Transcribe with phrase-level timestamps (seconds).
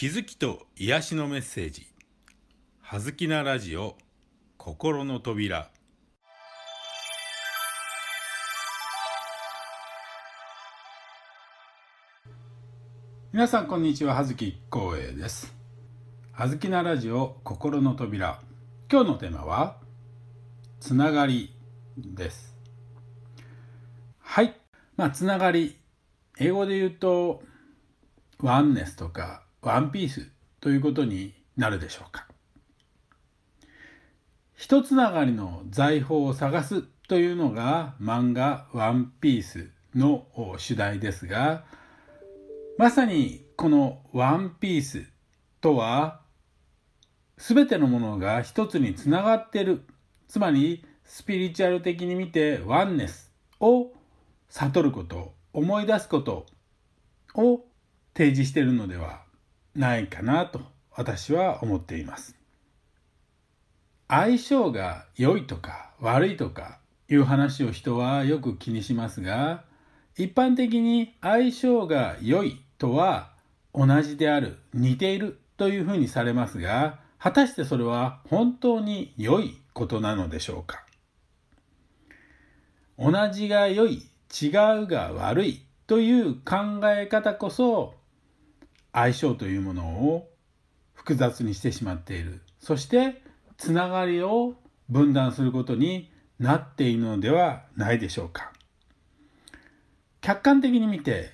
[0.00, 1.86] 気づきと癒しのメッセージ
[2.80, 3.98] 「はずきなラジオ
[4.56, 5.70] 心の扉」
[13.30, 14.14] 皆さんこんにちは。
[14.14, 15.54] 葉月光栄です。
[16.32, 18.40] 葉月なラジオ心の扉。
[18.90, 19.76] 今日のテーマは
[20.80, 21.54] つながり
[21.98, 22.56] です。
[24.18, 24.58] はい。
[24.96, 25.78] まあつながり。
[26.38, 27.42] 英語で言うと
[28.38, 30.30] ワンネスとかワンピース
[30.60, 32.26] ということになるでしょうか。
[34.56, 40.26] 一つながりの財宝を探すというのが漫画ワンピースの
[40.58, 41.64] 主題ですが
[42.78, 45.04] まさにこのワンピース
[45.60, 46.20] とは
[47.36, 49.82] 全てのものが一つにつながっている。
[50.28, 53.92] つまりスピリチュアル的に見てワンネスを
[54.48, 56.46] 悟ること思い出すこと
[57.34, 57.64] を
[58.14, 59.22] 提示しているのでは
[59.74, 60.60] ないかなと
[60.96, 62.36] 私は思っています。
[64.08, 69.64] 相性が良いとか悪いとかいう話を人はよく気にしますが
[70.16, 73.32] 一般的に相性が良いとは
[73.72, 80.84] 同じである似ているというふうにされますが果たしてそれは本当に良いことなのでしょうか？
[82.98, 84.10] 同じが良い
[84.42, 84.48] 違
[84.82, 87.94] うが悪いという考え方こそ
[88.92, 90.28] 相性というものを
[90.94, 92.40] 複雑にしてしまっている。
[92.58, 93.22] そして
[93.56, 94.54] つながりを
[94.88, 98.52] 分断することになっているのではないでしょうか。
[100.20, 101.30] 客観的に見て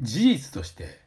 [0.00, 1.00] 事実として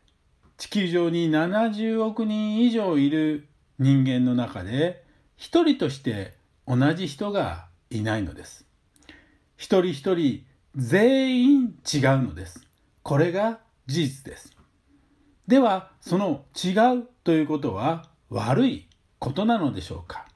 [0.57, 3.47] 地球上に70億人以上いる
[3.79, 5.03] 人間の中で
[5.35, 6.33] 一人として
[6.67, 8.65] 同じ人がいないのです。
[9.55, 10.43] 一人一人
[10.75, 12.67] 全員違うのです。
[13.03, 14.56] これが事実です。
[15.47, 18.85] ではその違うということは悪い
[19.19, 20.27] ことなのでしょうか？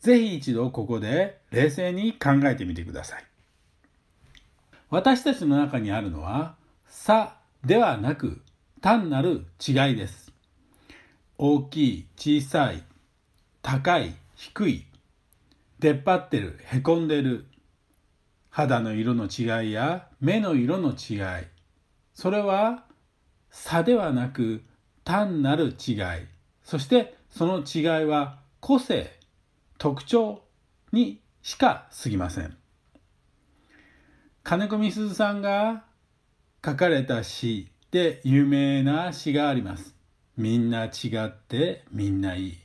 [0.00, 3.24] ぜひ一度ここで冷静に考えてみてください。
[4.90, 6.56] 私たちの中にあるのは
[6.88, 8.42] 差ではなく
[8.80, 10.32] 単なる違いです。
[11.38, 12.82] 大きい小さい
[13.62, 14.86] 高い低い
[15.78, 17.46] 出っ張ってるへこんでる
[18.50, 21.46] 肌の色の違いや目の色の違い
[22.14, 22.84] それは
[23.56, 24.64] 差ではなく
[25.04, 26.04] 単なる違い。
[26.64, 29.16] そしてその違いは個性
[29.78, 30.42] 特徴
[30.92, 32.56] にしか過ぎません。
[34.42, 35.84] 金子みすずさんが
[36.64, 39.94] 書かれた詩で有名な詩があります。
[40.36, 40.90] みんな違
[41.24, 42.58] ってみんないい。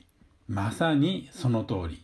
[0.48, 2.02] まさにその通り。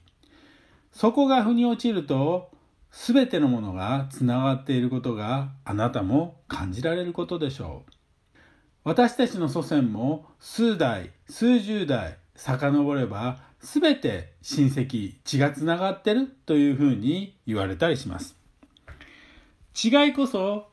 [0.92, 2.50] そこが腑に落ちると
[2.92, 7.95] 全てのものがつながっていることがあなたも感じられることでしょう。
[8.86, 18.36] 私たちの祖先も数代数十代遡れば全て親戚血がつながってるというふうに言われたりします。
[19.74, 20.68] 違いこそ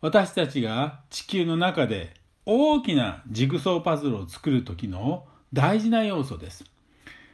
[0.00, 6.64] 私たちが地球の中で大きなジグソーパズルを作る時の大事な要素です。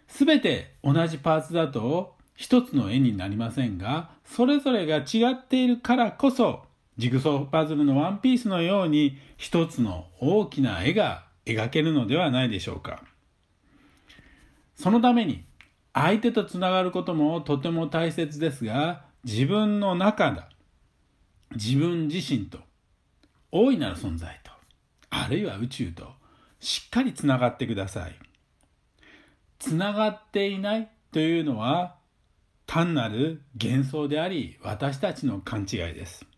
[0.08, 6.64] 全て同じパーツだと一つの絵になりませんがそれぞれが違っているからこそ
[7.00, 13.02] ジグソーパズルのワンピースのように一つの大きな絵が描けるのではないでしょうか。
[14.76, 15.42] そのために
[15.94, 20.50] 相手とつながることもとても大切ですが自分の中だ
[21.56, 22.58] 自分自身と
[23.50, 24.52] 大いなる存在と
[25.08, 26.06] あるいは宇宙と
[26.60, 28.14] しっかりつながってください。
[29.58, 31.96] つながっていないというのは
[32.66, 36.29] 単なる幻想であり私たちの勘違いです。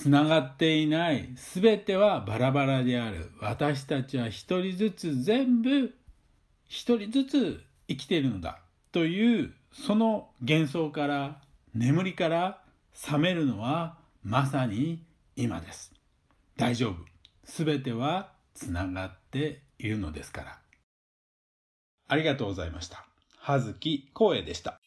[0.00, 1.28] つながっていない。
[1.34, 3.32] 全てはバラバラである。
[3.38, 5.94] 私たちは一人ずつ全部
[6.68, 8.62] 一人ずつ生きているのだ。
[8.92, 11.42] というその幻想から
[11.74, 12.62] 眠りから
[12.94, 15.04] 覚めるのはまさに
[15.36, 15.92] 今です。
[16.56, 16.94] 大丈夫。
[17.44, 20.58] 全てはつながっているのですから。
[22.08, 23.04] ありがとうございました。
[23.36, 24.79] 葉月光栄でした。